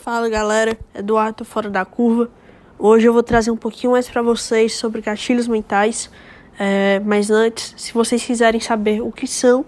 Fala 0.00 0.28
galera, 0.28 0.76
Eduardo 0.92 1.44
Fora 1.44 1.70
da 1.70 1.84
Curva. 1.84 2.28
Hoje 2.76 3.06
eu 3.06 3.12
vou 3.12 3.22
trazer 3.22 3.52
um 3.52 3.56
pouquinho 3.56 3.92
mais 3.92 4.08
para 4.08 4.22
vocês 4.22 4.74
sobre 4.74 5.00
gatilhos 5.00 5.46
mentais. 5.46 6.10
É, 6.58 7.00
mas 7.04 7.30
antes, 7.30 7.74
se 7.76 7.94
vocês 7.94 8.24
quiserem 8.24 8.60
saber 8.60 9.00
o 9.00 9.12
que 9.12 9.28
são 9.28 9.64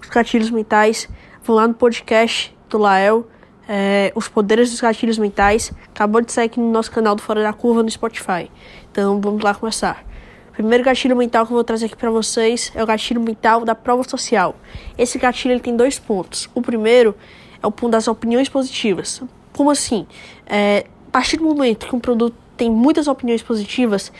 os 0.00 0.08
gatilhos 0.08 0.50
mentais, 0.50 1.06
vão 1.42 1.56
lá 1.56 1.68
no 1.68 1.74
podcast 1.74 2.56
do 2.70 2.78
Lael, 2.78 3.28
é, 3.68 4.12
Os 4.14 4.28
Poderes 4.28 4.70
dos 4.70 4.80
Gatilhos 4.80 5.18
Mentais. 5.18 5.70
Acabou 5.94 6.22
de 6.22 6.32
sair 6.32 6.46
aqui 6.46 6.58
no 6.58 6.72
nosso 6.72 6.90
canal 6.90 7.14
do 7.14 7.20
Fora 7.20 7.42
da 7.42 7.52
Curva 7.52 7.82
no 7.82 7.90
Spotify. 7.90 8.50
Então 8.90 9.20
vamos 9.20 9.42
lá 9.44 9.54
começar. 9.54 10.13
Primeiro 10.54 10.84
gatilho 10.84 11.16
mental 11.16 11.44
que 11.44 11.52
eu 11.52 11.56
vou 11.56 11.64
trazer 11.64 11.86
aqui 11.86 11.96
para 11.96 12.10
vocês 12.10 12.70
é 12.76 12.82
o 12.82 12.86
gatilho 12.86 13.20
mental 13.20 13.64
da 13.64 13.74
prova 13.74 14.08
social. 14.08 14.54
Esse 14.96 15.18
gatilho 15.18 15.52
ele 15.52 15.60
tem 15.60 15.76
dois 15.76 15.98
pontos. 15.98 16.48
O 16.54 16.62
primeiro 16.62 17.14
é 17.60 17.66
o 17.66 17.72
ponto 17.72 17.90
das 17.90 18.06
opiniões 18.06 18.48
positivas. 18.48 19.20
Como 19.52 19.68
assim? 19.68 20.06
É, 20.46 20.86
a 21.08 21.10
partir 21.10 21.38
do 21.38 21.44
momento 21.44 21.88
que 21.88 21.96
um 21.96 21.98
produto 21.98 22.36
tem 22.56 22.70
muitas 22.70 23.08
opiniões 23.08 23.42
positivas, 23.42 24.12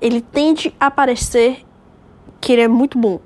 ele 0.00 0.20
tende 0.20 0.72
a 0.78 0.92
parecer 0.92 1.64
que 2.40 2.52
ele 2.52 2.62
é 2.62 2.68
muito 2.68 2.96
bom. 2.96 3.20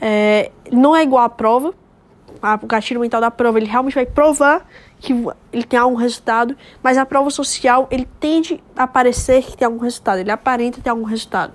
É, 0.00 0.52
não 0.70 0.94
é 0.94 1.02
igual 1.02 1.24
à 1.24 1.28
prova. 1.28 1.74
O 2.62 2.66
gatilho 2.66 3.00
mental 3.00 3.20
da 3.20 3.30
prova, 3.30 3.58
ele 3.58 3.66
realmente 3.66 3.94
vai 3.94 4.06
provar 4.06 4.66
que 5.00 5.12
ele 5.52 5.64
tem 5.64 5.78
algum 5.78 5.96
resultado, 5.96 6.56
mas 6.82 6.96
a 6.96 7.06
prova 7.06 7.30
social, 7.30 7.86
ele 7.90 8.08
tende 8.20 8.62
a 8.76 8.86
parecer 8.86 9.42
que 9.42 9.56
tem 9.56 9.66
algum 9.66 9.78
resultado, 9.78 10.18
ele 10.18 10.30
aparenta 10.30 10.80
ter 10.80 10.90
algum 10.90 11.04
resultado. 11.04 11.52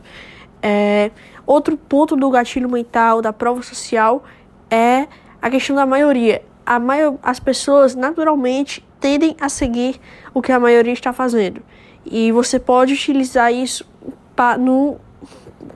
É, 0.61 1.11
outro 1.45 1.75
ponto 1.77 2.15
do 2.15 2.29
gatilho 2.29 2.69
mental 2.69 3.21
da 3.21 3.33
prova 3.33 3.61
social 3.61 4.23
é 4.69 5.07
a 5.41 5.49
questão 5.49 5.75
da 5.75 5.85
maioria. 5.85 6.41
A 6.65 6.79
maior, 6.79 7.17
as 7.21 7.39
pessoas, 7.39 7.95
naturalmente, 7.95 8.85
tendem 8.99 9.35
a 9.39 9.49
seguir 9.49 9.99
o 10.33 10.41
que 10.41 10.51
a 10.51 10.59
maioria 10.59 10.93
está 10.93 11.11
fazendo. 11.11 11.61
E 12.05 12.31
você 12.31 12.57
pode 12.57 12.93
utilizar 12.93 13.53
isso 13.53 13.85
pra, 14.33 14.57
no, 14.57 14.97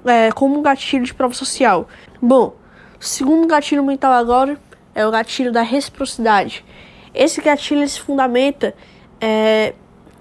é, 0.05 0.31
como 0.31 0.57
um 0.57 0.61
gatilho 0.61 1.03
de 1.03 1.13
prova 1.13 1.33
social. 1.33 1.87
Bom, 2.21 2.55
segundo 2.99 3.45
gatilho 3.47 3.83
mental 3.83 4.13
agora 4.13 4.57
é 4.97 5.05
o 5.05 5.11
gatilho 5.11 5.51
da 5.51 5.61
reciprocidade. 5.61 6.65
Esse 7.13 7.39
gatilho 7.39 7.87
se 7.87 8.01
fundamenta 8.01 8.73
é, 9.21 9.75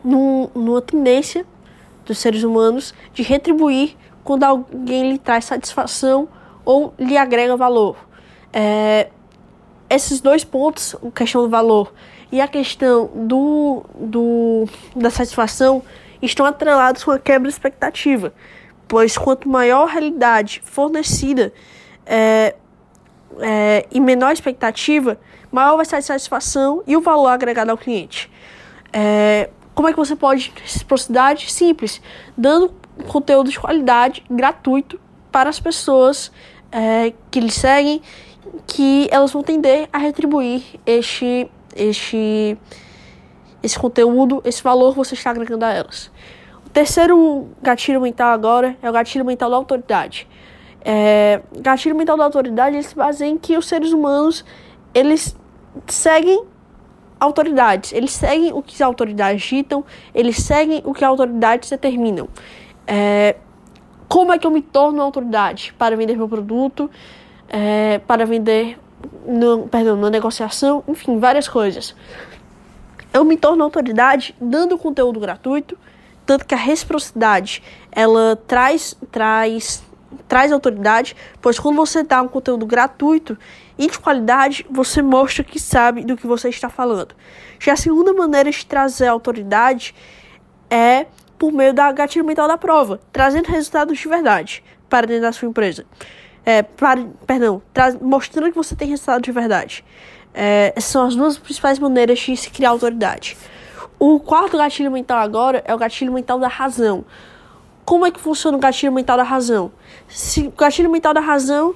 num, 0.04 0.50
numa 0.54 0.82
tendência 0.82 1.46
dos 2.04 2.18
seres 2.18 2.42
humanos 2.42 2.92
de 3.14 3.22
retribuir 3.22 3.96
quando 4.22 4.44
alguém 4.44 5.12
lhe 5.12 5.18
traz 5.18 5.46
satisfação 5.46 6.28
ou 6.62 6.92
lhe 6.98 7.16
agrega 7.16 7.56
valor. 7.56 7.96
É, 8.52 9.08
esses 9.88 10.20
dois 10.20 10.44
pontos, 10.44 10.94
a 10.94 11.10
questão 11.10 11.40
do 11.40 11.48
valor 11.48 11.90
e 12.30 12.38
a 12.38 12.46
questão 12.46 13.10
do, 13.14 13.82
do, 13.98 14.68
da 14.94 15.08
satisfação, 15.08 15.82
estão 16.20 16.44
atrelados 16.44 17.02
com 17.02 17.12
a 17.12 17.18
quebra 17.18 17.48
de 17.48 17.54
expectativa, 17.54 18.30
pois 18.86 19.16
quanto 19.16 19.48
maior 19.48 19.88
a 19.88 19.92
realidade 19.92 20.60
fornecida 20.62 21.50
é, 22.04 22.54
é, 23.40 23.86
e 23.90 24.00
menor 24.00 24.32
expectativa, 24.32 25.18
maior 25.50 25.76
vai 25.76 25.84
ser 25.84 25.96
a 25.96 26.02
satisfação 26.02 26.82
e 26.86 26.96
o 26.96 27.00
valor 27.00 27.28
agregado 27.28 27.70
ao 27.70 27.78
cliente. 27.78 28.30
É, 28.92 29.50
como 29.74 29.88
é 29.88 29.92
que 29.92 29.98
você 29.98 30.16
pode 30.16 30.52
reciprocidade? 30.62 31.50
Simples, 31.52 32.00
dando 32.36 32.72
conteúdo 33.08 33.50
de 33.50 33.58
qualidade 33.58 34.24
gratuito 34.30 34.98
para 35.30 35.50
as 35.50 35.60
pessoas 35.60 36.32
é, 36.72 37.12
que 37.30 37.40
lhe 37.40 37.50
seguem, 37.50 38.00
que 38.66 39.08
elas 39.10 39.32
vão 39.32 39.42
tender 39.42 39.88
a 39.92 39.98
retribuir 39.98 40.62
este 40.86 41.50
este, 41.76 42.56
esse 43.62 43.78
conteúdo, 43.78 44.40
esse 44.44 44.62
valor 44.62 44.92
que 44.92 44.96
você 44.96 45.14
está 45.14 45.30
agregando 45.30 45.64
a 45.64 45.72
elas. 45.72 46.10
O 46.64 46.70
terceiro 46.70 47.48
gatilho 47.62 48.00
mental 48.00 48.32
agora 48.32 48.76
é 48.82 48.88
o 48.88 48.92
gatilho 48.92 49.24
mental 49.24 49.50
da 49.50 49.56
autoridade. 49.56 50.26
É, 50.88 51.42
gatilho 51.58 51.96
mental 51.96 52.16
da 52.16 52.22
autoridade 52.22 52.80
se 52.80 52.94
baseia 52.94 53.28
em 53.28 53.36
que 53.36 53.58
os 53.58 53.66
seres 53.66 53.90
humanos 53.90 54.44
eles 54.94 55.36
seguem 55.88 56.44
autoridades, 57.18 57.92
eles 57.92 58.12
seguem 58.12 58.52
o 58.52 58.62
que 58.62 58.76
as 58.76 58.82
autoridades 58.82 59.42
ditam, 59.42 59.84
eles 60.14 60.36
seguem 60.36 60.82
o 60.84 60.94
que 60.94 61.04
as 61.04 61.10
autoridades 61.10 61.68
determinam. 61.68 62.28
É, 62.86 63.34
como 64.08 64.32
é 64.32 64.38
que 64.38 64.46
eu 64.46 64.50
me 64.52 64.62
torno 64.62 65.02
autoridade 65.02 65.74
para 65.76 65.96
vender 65.96 66.16
meu 66.16 66.28
produto, 66.28 66.88
é, 67.48 67.98
para 68.06 68.24
vender 68.24 68.78
no, 69.26 69.66
perdão, 69.66 69.96
na 69.96 70.08
negociação, 70.08 70.84
enfim, 70.86 71.18
várias 71.18 71.48
coisas. 71.48 71.96
Eu 73.12 73.24
me 73.24 73.36
torno 73.36 73.64
autoridade 73.64 74.36
dando 74.40 74.78
conteúdo 74.78 75.18
gratuito, 75.18 75.76
tanto 76.24 76.46
que 76.46 76.54
a 76.54 76.58
reciprocidade 76.58 77.60
ela 77.90 78.36
traz 78.46 78.96
traz 79.10 79.84
traz 80.28 80.52
autoridade, 80.52 81.16
pois 81.40 81.58
quando 81.58 81.76
você 81.76 82.02
dá 82.02 82.22
um 82.22 82.28
conteúdo 82.28 82.66
gratuito 82.66 83.36
e 83.78 83.86
de 83.86 83.98
qualidade, 83.98 84.66
você 84.70 85.02
mostra 85.02 85.44
que 85.44 85.58
sabe 85.58 86.04
do 86.04 86.16
que 86.16 86.26
você 86.26 86.48
está 86.48 86.68
falando. 86.68 87.14
Já 87.58 87.72
a 87.72 87.76
segunda 87.76 88.12
maneira 88.12 88.50
de 88.50 88.64
trazer 88.64 89.08
autoridade 89.08 89.94
é 90.70 91.06
por 91.38 91.52
meio 91.52 91.74
da 91.74 91.92
gatilho 91.92 92.24
mental 92.24 92.48
da 92.48 92.56
prova, 92.56 93.00
trazendo 93.12 93.46
resultados 93.46 93.98
de 93.98 94.08
verdade 94.08 94.64
para 94.88 95.06
dentro 95.06 95.22
da 95.22 95.32
sua 95.32 95.48
empresa 95.48 95.84
é, 96.46 96.62
para, 96.62 97.04
perdão, 97.26 97.60
mostrando 98.00 98.50
que 98.50 98.56
você 98.56 98.76
tem 98.76 98.88
resultado 98.88 99.20
de 99.20 99.32
verdade. 99.32 99.84
É, 100.32 100.72
essas 100.76 100.90
são 100.92 101.04
as 101.04 101.16
duas 101.16 101.36
principais 101.36 101.78
maneiras 101.80 102.20
de 102.20 102.36
se 102.36 102.50
criar 102.50 102.70
autoridade. 102.70 103.36
O 103.98 104.20
quarto 104.20 104.56
gatilho 104.56 104.92
mental 104.92 105.18
agora 105.18 105.62
é 105.66 105.74
o 105.74 105.78
gatilho 105.78 106.12
mental 106.12 106.38
da 106.38 106.46
razão. 106.46 107.04
Como 107.86 108.04
é 108.04 108.10
que 108.10 108.18
funciona 108.20 108.56
o 108.56 108.60
gatilho 108.60 108.92
mental 108.92 109.16
da 109.16 109.22
razão? 109.22 109.70
Se, 110.08 110.48
o 110.48 110.50
gatilho 110.50 110.90
mental 110.90 111.14
da 111.14 111.20
razão 111.20 111.74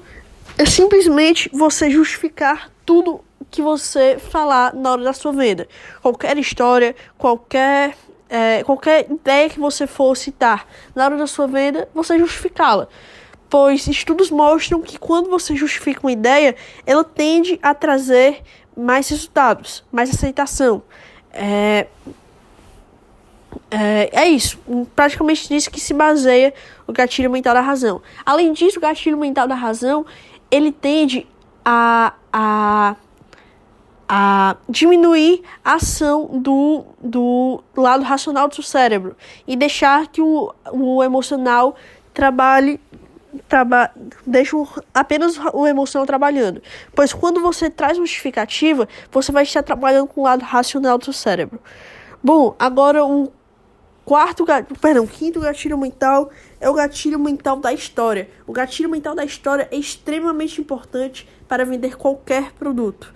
é 0.59 0.67
simplesmente 0.67 1.49
você 1.53 1.89
justificar 1.89 2.69
tudo 2.85 3.21
que 3.49 3.63
você 3.63 4.19
falar 4.19 4.75
na 4.75 4.91
hora 4.91 5.05
da 5.05 5.13
sua 5.13 5.33
venda. 5.33 5.69
Qualquer 6.03 6.37
história, 6.37 6.97
qualquer, 7.17 7.97
é, 8.29 8.65
qualquer 8.65 9.09
ideia 9.09 9.49
que 9.49 9.61
você 9.61 9.87
for 9.87 10.17
citar 10.17 10.67
na 10.97 11.05
hora 11.05 11.17
da 11.17 11.29
sua 11.29 11.47
venda, 11.47 11.89
você 11.95 12.19
justificá-la 12.19 12.89
pois 13.49 13.89
estudos 13.89 14.31
mostram 14.31 14.81
que 14.81 14.97
quando 14.97 15.29
você 15.29 15.57
justifica 15.57 16.01
uma 16.01 16.13
ideia, 16.13 16.55
ela 16.87 17.03
tende 17.03 17.59
a 17.61 17.75
trazer 17.75 18.43
mais 18.77 19.09
resultados, 19.09 19.85
mais 19.91 20.09
aceitação. 20.09 20.85
É, 21.33 21.89
é, 23.71 24.11
é 24.13 24.29
isso, 24.29 24.59
praticamente 24.95 25.53
nisso 25.53 25.71
que 25.71 25.81
se 25.81 25.95
baseia 25.95 26.53
o 26.87 26.93
gatilho 26.93 27.31
mental 27.31 27.55
da 27.55 27.61
razão. 27.61 28.03
Além 28.25 28.53
disso, 28.53 28.79
o 28.79 28.81
gatilho 28.81 29.19
mental 29.19 29.47
da 29.47 29.55
razão 29.55 30.05
ele 30.51 30.73
tende 30.73 31.27
a, 31.65 32.15
a, 32.33 32.97
a 34.09 34.57
diminuir 34.69 35.43
a 35.65 35.75
ação 35.75 36.41
do, 36.41 36.85
do 37.01 37.63
lado 37.77 38.03
racional 38.03 38.49
do 38.49 38.55
seu 38.55 38.65
cérebro 38.65 39.17
e 39.47 39.57
deixar 39.57 40.09
que 40.09 40.21
o, 40.21 40.53
o 40.73 41.03
emocional 41.03 41.77
trabalhe 42.13 42.81
traba 43.49 43.93
deixam 44.27 44.67
apenas 44.93 45.39
o 45.53 45.67
emocional 45.67 46.07
trabalhando. 46.07 46.61
Pois 46.95 47.13
quando 47.13 47.41
você 47.41 47.71
traz 47.71 47.97
justificativa, 47.97 48.89
você 49.13 49.31
vai 49.31 49.45
estar 49.45 49.63
trabalhando 49.63 50.09
com 50.09 50.23
o 50.23 50.25
lado 50.25 50.43
racional 50.43 50.99
do 50.99 51.05
seu 51.05 51.13
cérebro. 51.13 51.61
Bom, 52.23 52.55
agora 52.59 53.05
o 53.05 53.33
quarto, 54.05 54.45
perdão, 54.81 55.07
quinto 55.07 55.41
gatilho 55.41 55.79
mental 55.79 56.31
é 56.61 56.69
o 56.69 56.75
gatilho 56.75 57.19
mental 57.19 57.57
da 57.57 57.73
história. 57.73 58.29
O 58.47 58.53
gatilho 58.53 58.89
mental 58.89 59.15
da 59.15 59.25
história 59.25 59.69
é 59.71 59.77
extremamente 59.77 60.61
importante 60.61 61.29
para 61.49 61.65
vender 61.65 61.97
qualquer 61.97 62.53
produto. 62.53 63.13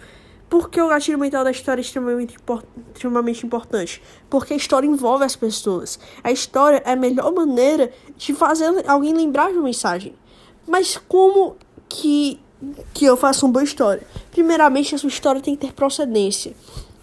Por 0.48 0.70
que 0.70 0.80
o 0.80 0.88
gatilho 0.88 1.18
mental 1.18 1.42
da 1.42 1.50
história 1.50 1.80
é 1.80 1.84
extremamente, 1.84 2.36
extremamente 2.94 3.44
importante? 3.44 4.00
Porque 4.30 4.54
a 4.54 4.56
história 4.56 4.86
envolve 4.86 5.24
as 5.24 5.34
pessoas. 5.34 5.98
A 6.22 6.30
história 6.30 6.82
é 6.84 6.92
a 6.92 6.96
melhor 6.96 7.32
maneira 7.32 7.90
de 8.16 8.32
fazer 8.34 8.88
alguém 8.88 9.12
lembrar 9.12 9.48
de 9.50 9.54
uma 9.54 9.64
mensagem. 9.64 10.14
Mas 10.66 10.96
como 10.96 11.56
que, 11.88 12.40
que 12.92 13.04
eu 13.04 13.16
faço 13.16 13.46
uma 13.46 13.52
boa 13.52 13.64
história? 13.64 14.06
Primeiramente, 14.30 14.94
a 14.94 14.98
sua 14.98 15.08
história 15.08 15.40
tem 15.40 15.56
que 15.56 15.66
ter 15.66 15.72
procedência. 15.72 16.54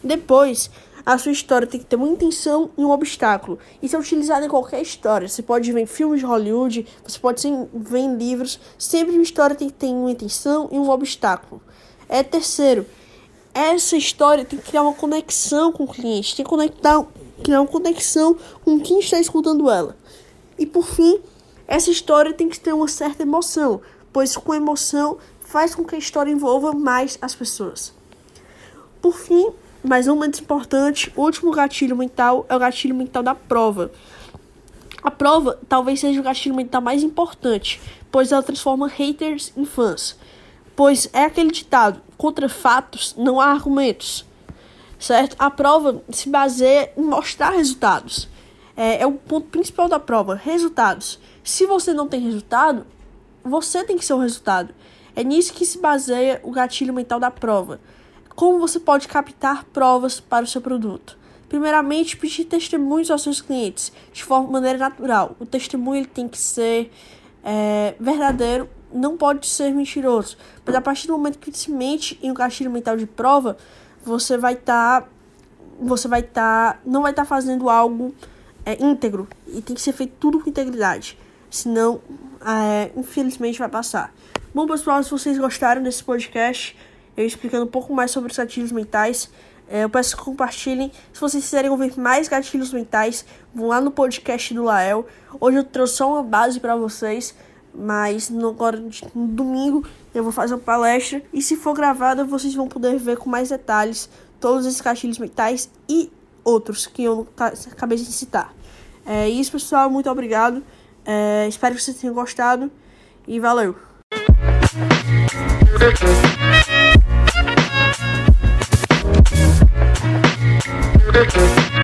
Depois, 0.03 0.71
a 1.05 1.17
sua 1.17 1.31
história 1.31 1.67
tem 1.67 1.79
que 1.79 1.85
ter 1.85 1.95
uma 1.95 2.07
intenção 2.07 2.69
e 2.77 2.81
um 2.81 2.91
obstáculo. 2.91 3.57
Isso 3.81 3.95
é 3.95 3.99
utilizado 3.99 4.45
em 4.45 4.49
qualquer 4.49 4.81
história. 4.81 5.27
Você 5.27 5.41
pode 5.41 5.71
ver 5.71 5.81
em 5.81 5.85
filmes 5.85 6.19
de 6.19 6.25
Hollywood, 6.25 6.85
você 7.03 7.19
pode 7.19 7.43
ver 7.73 7.99
em 7.99 8.15
livros. 8.15 8.59
Sempre 8.77 9.13
uma 9.13 9.23
história 9.23 9.55
tem 9.55 9.69
que 9.69 9.75
ter 9.75 9.87
uma 9.87 10.11
intenção 10.11 10.69
e 10.71 10.77
um 10.77 10.89
obstáculo. 10.89 11.61
É 12.07 12.21
terceiro, 12.23 12.85
essa 13.53 13.97
história 13.97 14.45
tem 14.45 14.59
que 14.59 14.65
criar 14.65 14.83
uma 14.83 14.93
conexão 14.93 15.71
com 15.71 15.83
o 15.83 15.87
cliente, 15.87 16.35
tem 16.35 16.43
que 16.43 16.49
conectar, 16.49 17.03
criar 17.43 17.61
uma 17.61 17.67
conexão 17.67 18.37
com 18.63 18.79
quem 18.79 18.99
está 18.99 19.19
escutando 19.19 19.69
ela. 19.69 19.95
E 20.57 20.65
por 20.65 20.85
fim, 20.85 21.19
essa 21.67 21.89
história 21.89 22.33
tem 22.33 22.49
que 22.49 22.59
ter 22.59 22.73
uma 22.73 22.87
certa 22.87 23.23
emoção, 23.23 23.81
pois 24.11 24.35
com 24.37 24.53
emoção 24.53 25.17
faz 25.39 25.75
com 25.75 25.83
que 25.83 25.95
a 25.95 25.97
história 25.97 26.31
envolva 26.31 26.73
mais 26.73 27.17
as 27.21 27.35
pessoas. 27.35 27.93
Por 29.01 29.17
fim, 29.17 29.51
mas 29.83 30.07
não 30.07 30.17
menos 30.17 30.39
importante, 30.39 31.11
o 31.15 31.21
último 31.21 31.51
gatilho 31.51 31.95
mental 31.95 32.45
é 32.49 32.55
o 32.55 32.59
gatilho 32.59 32.95
mental 32.95 33.23
da 33.23 33.35
prova. 33.35 33.91
A 35.03 35.09
prova 35.09 35.59
talvez 35.67 35.99
seja 35.99 36.19
o 36.19 36.23
gatilho 36.23 36.55
mental 36.55 36.81
mais 36.81 37.01
importante, 37.01 37.81
pois 38.11 38.31
ela 38.31 38.43
transforma 38.43 38.87
haters 38.87 39.51
em 39.57 39.65
fãs. 39.65 40.15
Pois 40.75 41.09
é 41.11 41.25
aquele 41.25 41.51
ditado: 41.51 42.01
contra 42.17 42.47
fatos 42.47 43.15
não 43.17 43.39
há 43.39 43.47
argumentos. 43.47 44.25
Certo? 44.99 45.35
A 45.39 45.49
prova 45.49 46.03
se 46.09 46.29
baseia 46.29 46.91
em 46.95 47.01
mostrar 47.01 47.49
resultados. 47.49 48.29
É, 48.77 49.01
é 49.01 49.07
o 49.07 49.13
ponto 49.13 49.47
principal 49.47 49.89
da 49.89 49.99
prova: 49.99 50.35
resultados. 50.35 51.19
Se 51.43 51.65
você 51.65 51.93
não 51.93 52.07
tem 52.07 52.19
resultado, 52.19 52.85
você 53.43 53.83
tem 53.83 53.97
que 53.97 54.05
ser 54.05 54.13
o 54.13 54.19
resultado. 54.19 54.73
É 55.15 55.23
nisso 55.23 55.53
que 55.53 55.65
se 55.65 55.79
baseia 55.79 56.39
o 56.43 56.51
gatilho 56.51 56.93
mental 56.93 57.19
da 57.19 57.31
prova. 57.31 57.79
Como 58.41 58.57
você 58.57 58.79
pode 58.79 59.07
captar 59.07 59.65
provas 59.65 60.19
para 60.19 60.43
o 60.43 60.47
seu 60.47 60.61
produto? 60.61 61.15
Primeiramente, 61.47 62.17
pedir 62.17 62.45
testemunhos 62.45 63.11
aos 63.11 63.21
seus 63.21 63.39
clientes 63.39 63.93
de 64.11 64.23
forma 64.23 64.49
maneira 64.49 64.79
natural. 64.79 65.35
O 65.39 65.45
testemunho 65.45 65.99
ele 65.99 66.07
tem 66.07 66.27
que 66.27 66.39
ser 66.39 66.91
é, 67.43 67.93
verdadeiro, 67.99 68.67
não 68.91 69.15
pode 69.15 69.45
ser 69.45 69.71
mentiroso. 69.71 70.39
Mas 70.65 70.73
a 70.73 70.81
partir 70.81 71.05
do 71.05 71.13
momento 71.13 71.37
que 71.37 71.55
se 71.55 71.69
mente 71.69 72.17
em 72.23 72.31
um 72.31 72.33
gatilho 72.33 72.71
mental 72.71 72.97
de 72.97 73.05
prova, 73.05 73.57
você 74.03 74.39
vai 74.39 74.53
estar, 74.53 75.01
tá, 75.01 75.07
você 75.79 76.07
vai 76.07 76.21
estar, 76.21 76.73
tá, 76.73 76.79
não 76.83 77.03
vai 77.03 77.11
estar 77.11 77.21
tá 77.21 77.29
fazendo 77.29 77.69
algo 77.69 78.11
é, 78.65 78.83
íntegro 78.83 79.27
e 79.49 79.61
tem 79.61 79.75
que 79.75 79.81
ser 79.83 79.93
feito 79.93 80.15
tudo 80.19 80.39
com 80.39 80.49
integridade. 80.49 81.15
Senão, 81.47 82.01
é, 82.43 82.89
infelizmente, 82.97 83.59
vai 83.59 83.69
passar. 83.69 84.11
Bom, 84.51 84.65
pessoal, 84.65 85.03
se 85.03 85.11
vocês 85.11 85.37
gostaram 85.37 85.83
desse 85.83 86.03
podcast, 86.03 86.75
eu 87.15 87.25
explicando 87.25 87.65
um 87.65 87.69
pouco 87.69 87.93
mais 87.93 88.11
sobre 88.11 88.31
os 88.31 88.37
gatilhos 88.37 88.71
mentais. 88.71 89.29
É, 89.69 89.83
eu 89.83 89.89
peço 89.89 90.17
que 90.17 90.23
compartilhem. 90.23 90.91
Se 91.13 91.21
vocês 91.21 91.43
quiserem 91.43 91.69
ouvir 91.71 91.97
mais 91.97 92.27
gatilhos 92.27 92.73
mentais, 92.73 93.25
vão 93.53 93.67
lá 93.67 93.79
no 93.79 93.91
podcast 93.91 94.53
do 94.53 94.63
Lael. 94.63 95.05
Hoje 95.39 95.57
eu 95.57 95.63
trouxe 95.63 95.95
só 95.95 96.11
uma 96.11 96.23
base 96.23 96.59
para 96.59 96.75
vocês, 96.75 97.33
mas 97.73 98.29
no, 98.29 98.49
agora 98.49 98.83
no 99.15 99.27
domingo 99.27 99.85
eu 100.13 100.23
vou 100.23 100.31
fazer 100.31 100.55
uma 100.55 100.59
palestra 100.59 101.23
e 101.31 101.41
se 101.41 101.55
for 101.55 101.73
gravada 101.73 102.25
vocês 102.25 102.53
vão 102.53 102.67
poder 102.67 102.97
ver 102.97 103.17
com 103.17 103.29
mais 103.29 103.47
detalhes 103.47 104.09
todos 104.41 104.65
esses 104.65 104.81
gatilhos 104.81 105.17
mentais 105.17 105.69
e 105.87 106.11
outros 106.43 106.85
que 106.85 107.03
eu 107.03 107.27
acabei 107.71 107.97
de 107.97 108.05
citar. 108.05 108.53
É 109.05 109.29
isso, 109.29 109.51
pessoal. 109.51 109.89
Muito 109.89 110.09
obrigado. 110.09 110.63
É, 111.05 111.47
espero 111.47 111.75
que 111.75 111.81
vocês 111.81 111.97
tenham 111.97 112.13
gostado 112.13 112.71
e 113.27 113.39
valeu. 113.39 113.75